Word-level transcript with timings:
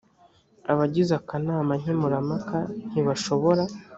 abagize 0.71 1.11
akanama 1.21 1.73
nkemurampaka 1.81 2.57
ntibashobora 2.89 3.63